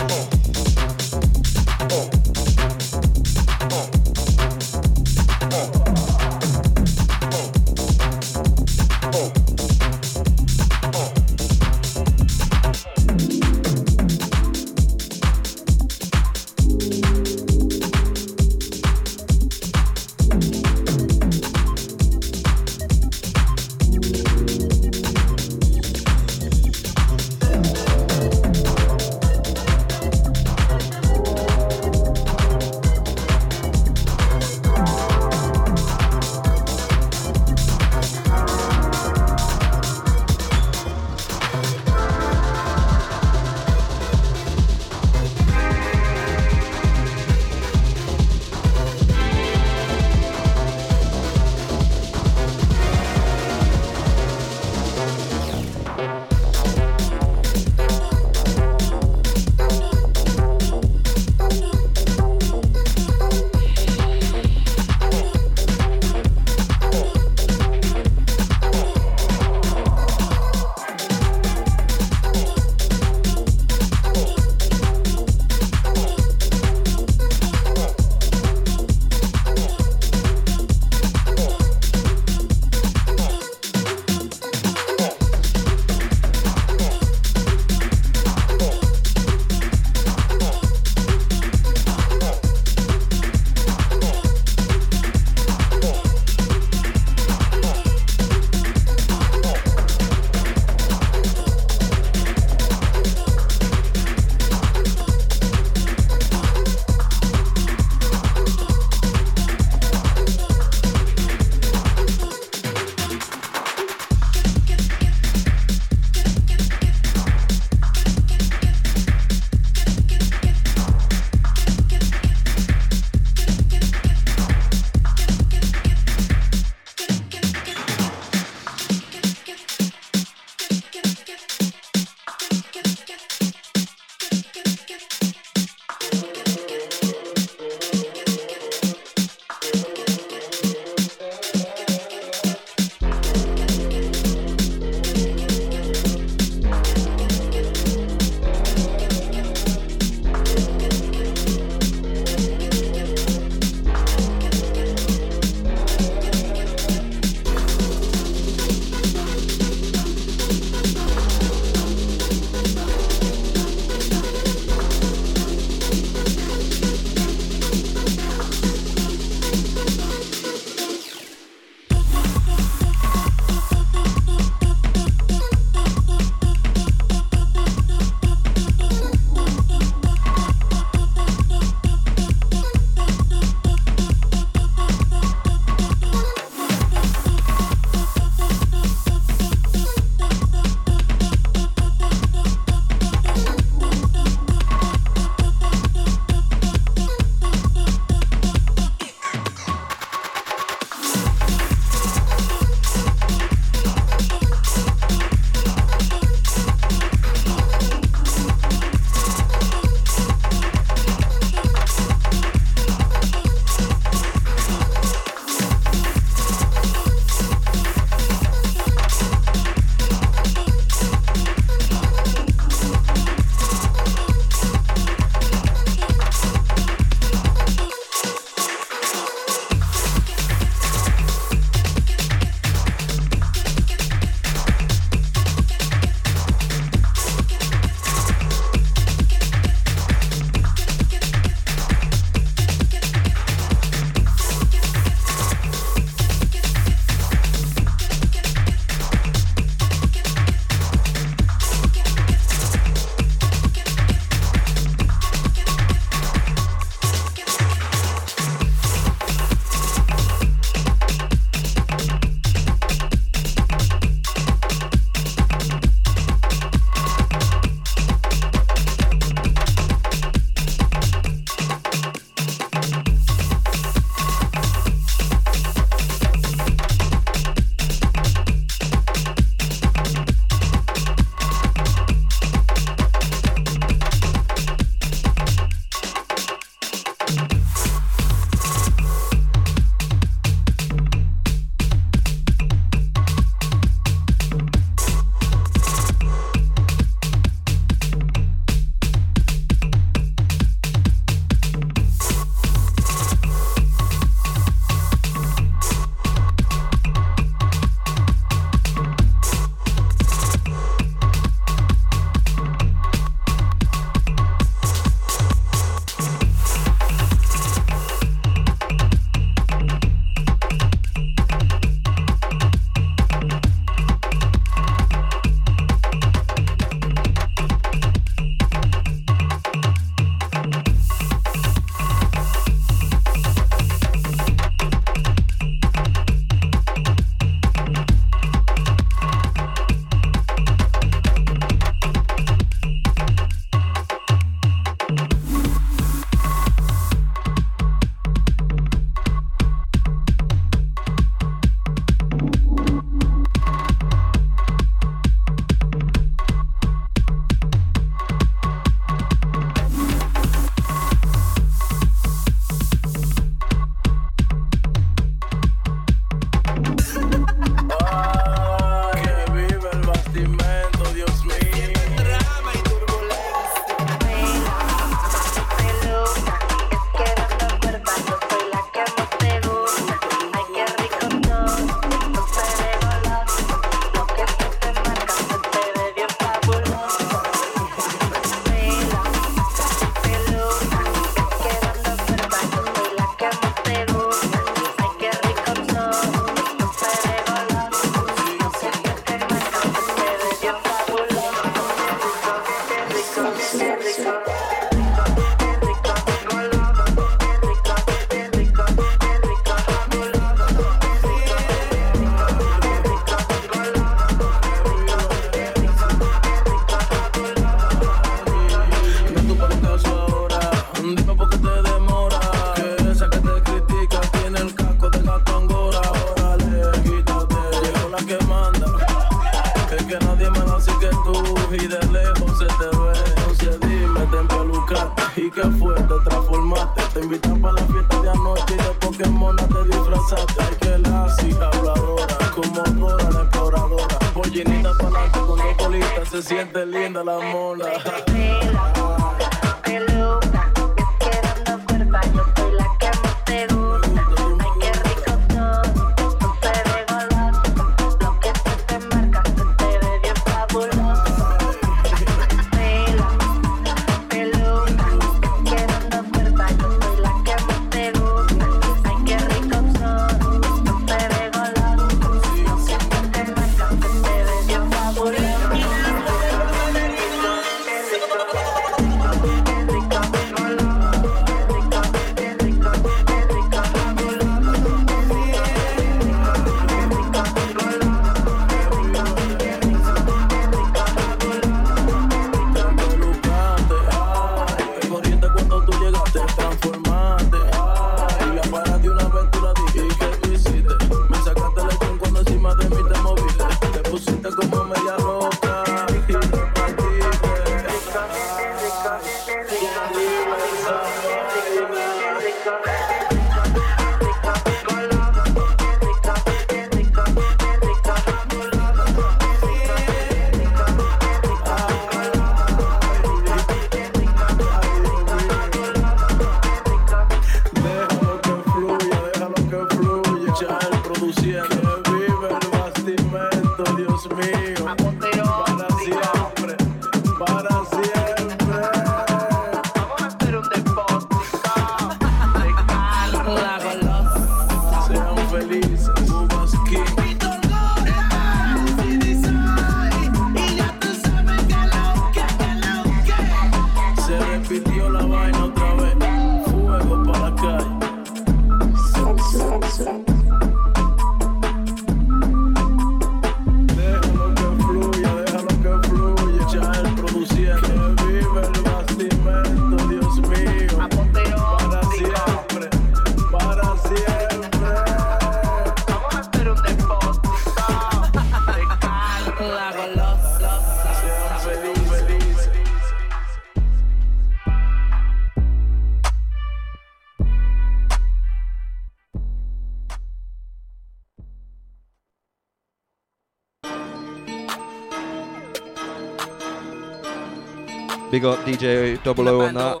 Big 598.38 598.44
up 598.44 598.60
DJ 598.60 599.20
Double 599.24 599.48
O 599.48 599.62
on 599.62 599.74
that. 599.74 600.00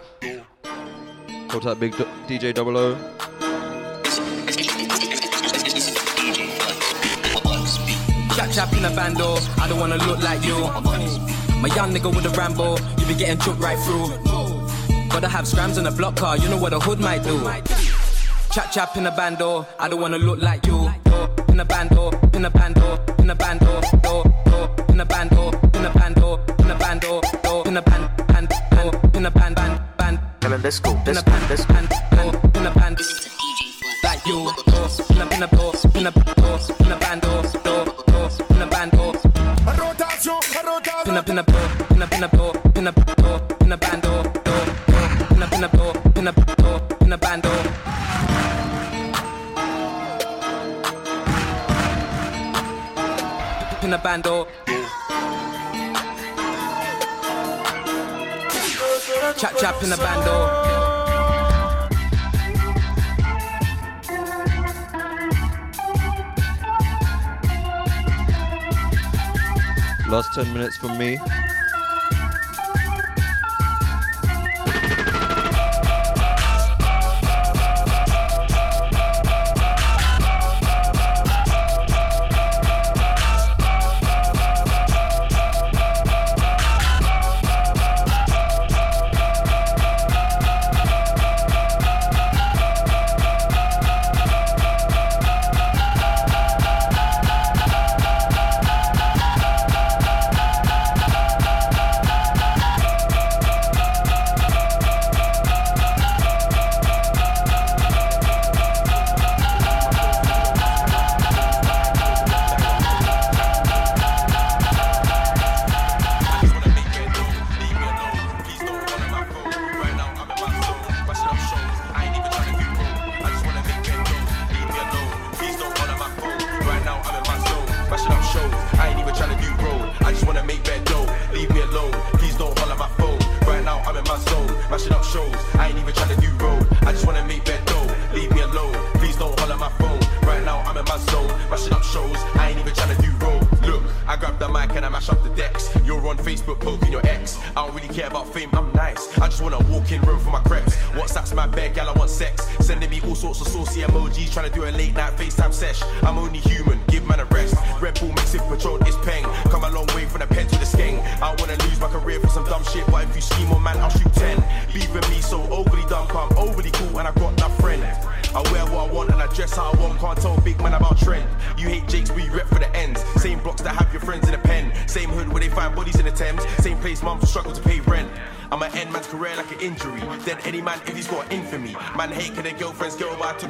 Hold 1.50 1.64
that 1.64 1.80
big 1.80 1.92
DJ 2.28 2.54
Double 2.54 2.78
O. 2.78 2.94
Chap 8.36 8.52
chap 8.52 8.72
in 8.74 8.84
a 8.84 8.94
bando, 8.94 9.38
I 9.60 9.66
don't 9.68 9.80
wanna 9.80 9.96
look 9.96 10.22
like 10.22 10.44
you. 10.44 10.54
My 10.54 11.68
young 11.74 11.92
nigga 11.92 12.14
with 12.14 12.26
a 12.26 12.30
Rambo, 12.38 12.76
you 12.98 13.06
be 13.06 13.16
getting 13.16 13.40
choked 13.40 13.58
right 13.58 13.76
through. 13.80 14.06
Gotta 15.08 15.26
have 15.26 15.48
scrams 15.48 15.76
in 15.76 15.86
a 15.86 15.90
block 15.90 16.14
car, 16.14 16.36
you 16.38 16.48
know 16.48 16.58
what 16.58 16.72
a 16.72 16.78
hood 16.78 17.00
might 17.00 17.24
do. 17.24 17.40
Chap 18.52 18.70
chap 18.70 18.96
in 18.96 19.04
a 19.06 19.10
bando, 19.10 19.66
I 19.80 19.88
don't 19.88 20.00
wanna 20.00 20.18
look 20.18 20.40
like 20.40 20.64
you. 20.64 20.88
In 21.48 21.58
a 21.58 21.64
bando, 21.64 22.12
in 22.34 22.44
a 22.44 22.50
bando, 22.50 23.04
in 23.18 23.30
a 23.30 23.34
bando. 23.34 23.97
from 70.88 70.98
me. 70.98 71.18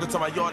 Girl, 0.08 0.20
but 0.20 0.24
I 0.24 0.30
my 0.30 0.34
yard 0.34 0.47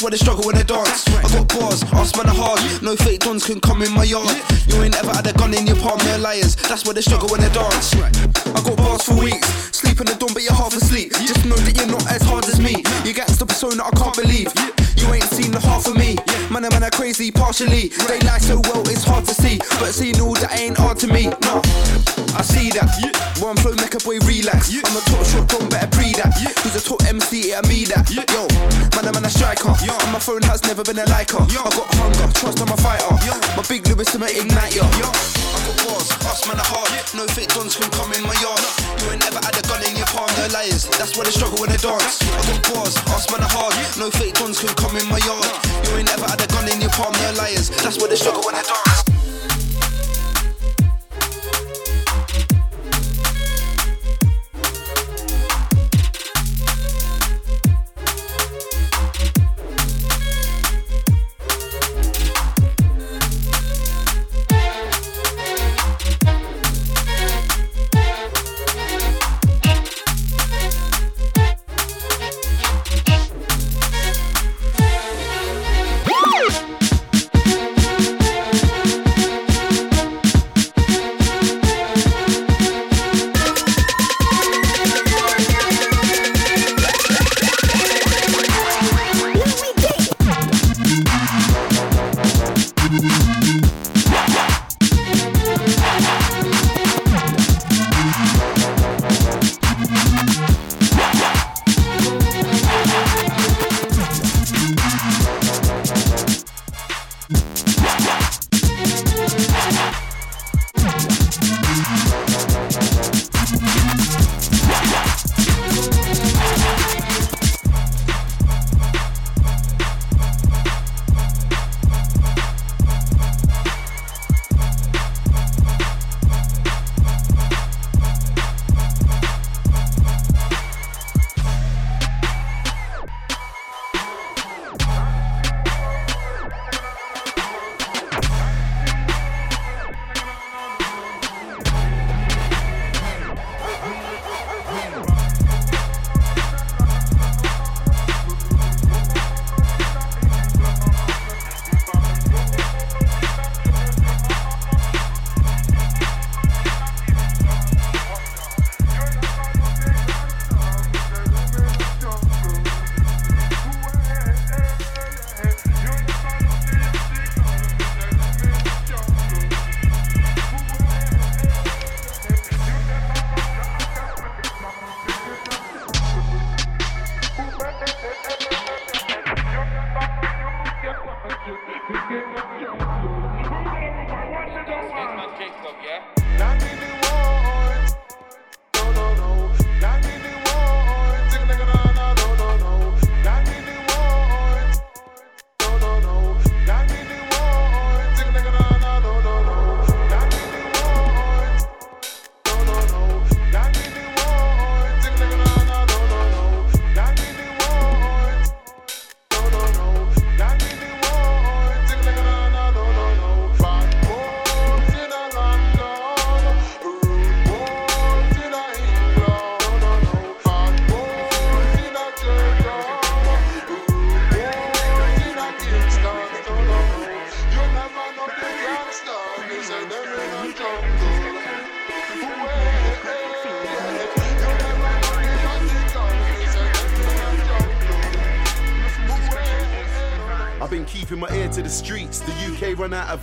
That's 0.00 0.06
why 0.06 0.16
they 0.16 0.24
struggle 0.24 0.46
when 0.46 0.56
they 0.56 0.64
dance. 0.64 1.04
I 1.12 1.28
got 1.28 1.46
bars, 1.52 2.16
man 2.16 2.32
are 2.32 2.32
hard. 2.32 2.56
No 2.80 2.96
fake 2.96 3.20
dons 3.20 3.44
can 3.44 3.60
come 3.60 3.82
in 3.82 3.92
my 3.92 4.04
yard. 4.04 4.32
You 4.64 4.80
ain't 4.80 4.96
ever 4.96 5.12
had 5.12 5.26
a 5.26 5.34
gun 5.34 5.52
in 5.52 5.66
your 5.66 5.76
palm, 5.76 5.98
they're 6.08 6.16
liars. 6.16 6.56
That's 6.56 6.86
why 6.86 6.94
they 6.94 7.02
struggle 7.02 7.28
when 7.28 7.42
they 7.42 7.52
dance. 7.52 7.92
I 7.92 8.64
got 8.64 8.78
bars 8.78 9.02
for 9.04 9.20
weeks. 9.20 9.44
Sleep 9.76 10.00
in 10.00 10.06
the 10.06 10.16
dorm, 10.16 10.32
but 10.32 10.42
you're 10.42 10.56
half 10.56 10.72
asleep. 10.72 11.12
Just 11.12 11.44
know 11.44 11.56
that 11.56 11.76
you're 11.76 11.92
not 11.92 12.00
as 12.08 12.22
hard 12.22 12.48
as 12.48 12.58
me. 12.58 12.80
You 13.04 13.12
gangster 13.12 13.44
persona, 13.44 13.84
I 13.84 13.92
can't 13.92 14.16
believe. 14.16 14.48
You 14.96 15.12
ain't 15.12 15.28
seen 15.28 15.52
the 15.52 15.60
half 15.60 15.84
of 15.84 15.96
me. 15.96 16.16
Man, 16.48 16.64
man, 16.64 16.80
are 16.80 16.90
crazy 16.96 17.30
partially. 17.30 17.92
They 18.08 18.20
lie 18.24 18.40
so 18.40 18.56
well, 18.72 18.80
it's 18.88 19.04
hard 19.04 19.28
to 19.28 19.34
see. 19.34 19.60
But 19.80 19.92
seeing 19.92 20.20
all 20.20 20.32
that 20.40 20.56
ain't 20.56 20.76
hard 20.76 20.96
to 21.04 21.08
me. 21.12 21.28
No, 21.44 21.60
I 22.32 22.40
see 22.40 22.72
that. 22.72 22.88
One 23.40 23.56
flow, 23.56 23.76
make 23.76 23.92
a 23.92 24.00
boy 24.00 24.16
relax. 24.24 24.72
I'm 24.72 24.96
a 24.96 25.00
top 25.08 25.24
shot, 25.28 25.48
don't 25.48 25.68
better 25.68 25.92
pre 25.92 26.12
that. 26.20 26.32
Who's 26.64 26.76
a 26.76 26.80
top 26.80 27.04
MC? 27.04 27.52
Yeah, 27.52 27.60
me 27.68 27.84
that. 27.92 28.08
Yo, 28.08 28.24
a 29.52 29.56
striker. 29.56 29.74
And 30.04 30.12
my 30.12 30.18
phone 30.18 30.42
has 30.42 30.62
never 30.64 30.82
been 30.82 30.98
a 30.98 31.06
liker. 31.10 31.42
I 31.42 31.70
got 31.74 31.88
hunger, 31.94 32.26
trust 32.34 32.60
I'm 32.60 32.70
a 32.70 32.76
fighter. 32.76 33.10
My 33.56 33.62
big 33.68 33.86
Lewis, 33.88 34.14
I'm 34.14 34.22
a 34.22 34.26
igniter. 34.26 34.84
I 34.84 34.98
got 35.00 35.76
bars, 35.86 36.10
us 36.26 36.46
man 36.46 36.58
are 36.58 36.70
hard. 36.70 36.90
No 37.14 37.26
fake 37.26 37.50
dons 37.54 37.76
can 37.76 37.90
come 37.90 38.12
in 38.12 38.22
my 38.22 38.34
yard. 38.38 38.62
You 39.02 39.10
ain't 39.10 39.22
never 39.24 39.40
had 39.42 39.56
a 39.58 39.62
gun 39.66 39.82
in 39.82 39.96
your 39.96 40.06
palm, 40.06 40.30
they're 40.36 40.48
liars. 40.50 40.86
That's 40.98 41.16
why 41.16 41.24
they 41.24 41.34
struggle 41.34 41.58
when 41.58 41.70
they 41.70 41.80
dance. 41.80 42.22
I 42.22 42.42
got 42.46 42.60
bars, 42.70 42.94
us 43.10 43.26
man 43.30 43.42
are 43.42 43.50
hard. 43.50 43.74
No 43.98 44.10
fake 44.10 44.34
dons 44.34 44.60
can 44.60 44.74
come 44.78 44.96
in 44.96 45.06
my 45.08 45.18
yard. 45.26 45.46
You 45.86 45.98
ain't 45.98 46.08
never 46.08 46.26
had 46.26 46.40
a 46.40 46.46
gun 46.46 46.68
in 46.70 46.80
your 46.80 46.90
palm, 46.90 47.12
they're 47.18 47.34
liars. 47.34 47.70
That's 47.82 47.98
why 47.98 48.08
they 48.08 48.16
struggle 48.16 48.42
when 48.44 48.54
they 48.54 48.62
dance. 48.62 48.99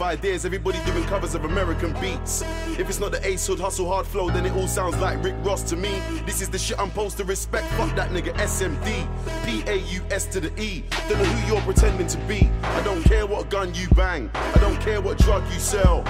Ideas. 0.01 0.45
Everybody 0.45 0.79
doing 0.85 1.03
covers 1.05 1.35
of 1.35 1.45
American 1.45 1.93
beats. 1.99 2.43
If 2.77 2.89
it's 2.89 2.99
not 2.99 3.11
the 3.11 3.25
Ace 3.27 3.45
Hood 3.47 3.59
hustle 3.59 3.87
hard 3.87 4.05
flow, 4.05 4.29
then 4.29 4.45
it 4.45 4.53
all 4.53 4.67
sounds 4.67 4.97
like 4.99 5.23
Rick 5.23 5.35
Ross 5.43 5.63
to 5.63 5.75
me. 5.75 6.01
This 6.25 6.41
is 6.41 6.49
the 6.49 6.57
shit 6.57 6.79
I'm 6.79 6.89
supposed 6.89 7.17
to 7.17 7.25
respect. 7.25 7.67
Fuck 7.73 7.95
that 7.95 8.11
nigga 8.11 8.33
SMD. 8.35 9.07
P 9.45 9.63
A 9.69 9.77
U 9.77 10.01
S 10.11 10.25
to 10.27 10.39
the 10.39 10.61
E. 10.61 10.83
Don't 11.09 11.17
know 11.19 11.25
who 11.25 11.53
you're 11.53 11.61
pretending 11.61 12.07
to 12.07 12.17
be. 12.19 12.49
I 12.63 12.81
don't 12.83 13.03
care 13.03 13.25
what 13.25 13.49
gun 13.49 13.73
you 13.73 13.87
bang. 13.89 14.29
I 14.33 14.57
don't 14.59 14.79
care 14.81 15.01
what 15.01 15.17
drug 15.17 15.43
you 15.53 15.59
sell. 15.59 16.03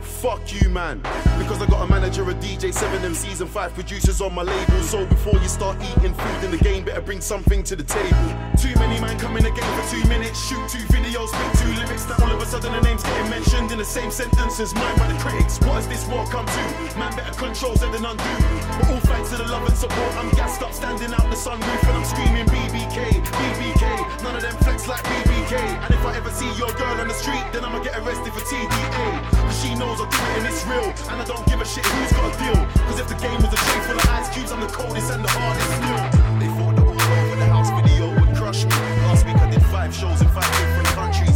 Fuck 0.00 0.60
you, 0.60 0.68
man. 0.70 1.02
Because 1.44 1.60
I 1.60 1.66
got 1.66 1.84
a 1.84 1.90
manager, 1.90 2.22
a 2.22 2.32
DJ, 2.32 2.72
seven 2.72 3.02
MCs, 3.12 3.42
and 3.42 3.50
five 3.50 3.74
producers 3.74 4.22
on 4.22 4.34
my 4.34 4.42
label. 4.42 4.80
So 4.80 5.04
before 5.04 5.34
you 5.34 5.48
start 5.48 5.76
eating 5.76 6.14
food 6.14 6.44
in 6.44 6.50
the 6.50 6.56
game, 6.56 6.86
better 6.86 7.02
bring 7.02 7.20
something 7.20 7.62
to 7.64 7.76
the 7.76 7.84
table. 7.84 8.28
Too 8.56 8.72
many 8.80 8.98
man 8.98 9.18
come 9.18 9.36
in 9.36 9.44
the 9.44 9.50
game 9.50 9.72
for 9.76 9.84
two 9.92 10.08
minutes, 10.08 10.40
shoot 10.40 10.64
two 10.72 10.80
videos, 10.88 11.28
speak 11.28 11.52
two 11.60 11.72
lyrics. 11.76 12.08
Now 12.08 12.16
all 12.24 12.32
of 12.32 12.40
a 12.40 12.46
sudden 12.46 12.72
the 12.72 12.80
name's 12.80 13.02
getting 13.02 13.28
mentioned 13.28 13.72
in 13.72 13.78
the 13.78 13.84
same 13.84 14.10
sentence 14.10 14.58
as 14.58 14.74
mine 14.74 14.96
by 14.96 15.12
the 15.12 15.18
critics. 15.20 15.60
What 15.60 15.84
has 15.84 15.86
this 15.86 16.06
war 16.08 16.24
come 16.32 16.46
to? 16.46 16.62
Man 16.96 17.12
better 17.14 17.36
control 17.36 17.76
Z 17.76 17.92
and 17.92 18.06
undo. 18.06 18.34
But 18.80 18.88
all 18.88 19.04
thanks 19.04 19.28
to 19.30 19.36
the 19.36 19.44
love 19.44 19.68
and 19.68 19.76
support, 19.76 20.16
I'm 20.16 20.30
gassed 20.32 20.62
up, 20.62 20.72
standing 20.72 21.12
out 21.12 21.28
the 21.28 21.36
sunroof, 21.36 21.82
and 21.84 21.96
I'm 22.00 22.08
screaming 22.08 22.48
BBK, 22.48 23.20
BBK. 23.20 23.84
None 24.24 24.36
of 24.36 24.40
them 24.40 24.56
flex 24.64 24.88
like 24.88 25.04
BBK. 25.04 25.60
And 25.60 25.92
if 25.92 26.00
I 26.06 26.16
ever 26.16 26.30
see 26.30 26.48
your 26.56 26.72
girl 26.72 26.96
on 26.96 27.08
the 27.08 27.14
street, 27.14 27.44
then 27.52 27.66
I'ma 27.66 27.82
get 27.84 27.98
arrested 28.00 28.32
for 28.32 28.40
TDA. 28.48 29.52
She 29.60 29.74
knows 29.74 30.00
I 30.00 30.08
do 30.08 30.16
it 30.16 30.38
and 30.40 30.46
it's 30.46 30.64
real. 30.64 30.88
And 31.12 31.20
I 31.20 31.24
don't 31.24 31.33
give 31.46 31.60
a 31.60 31.64
shit 31.64 31.86
who's 31.86 32.12
got 32.12 32.24
a 32.28 32.38
deal. 32.38 32.60
Cause 32.86 33.00
if 33.00 33.08
the 33.08 33.14
game 33.16 33.40
was 33.42 33.52
a 33.52 33.56
tray 33.56 33.80
full 33.86 33.98
of 33.98 34.08
ice 34.10 34.28
cubes, 34.34 34.52
I'm 34.52 34.60
the 34.60 34.66
coldest 34.66 35.10
and 35.10 35.24
the 35.24 35.30
hardest 35.30 35.70
still. 35.78 36.00
They 36.38 36.50
thought 36.56 36.76
that 36.76 36.86
all 36.86 36.94
over 36.94 37.36
the 37.36 37.46
house 37.46 37.70
video 37.80 38.14
would 38.14 38.36
crush 38.36 38.64
me. 38.64 38.70
Last 39.08 39.26
week 39.26 39.36
I 39.36 39.50
did 39.50 39.62
five 39.66 39.94
shows 39.94 40.20
in 40.20 40.28
five 40.28 40.50
different 40.58 40.88
countries. 40.94 41.33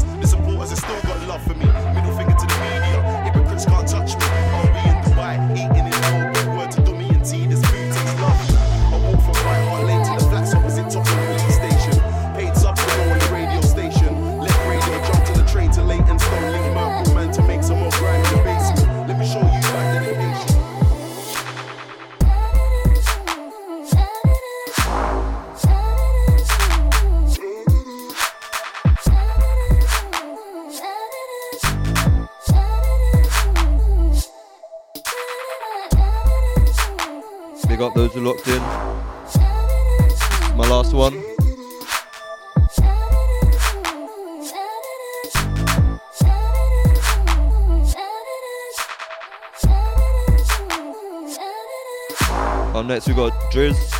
Up 53.59 53.98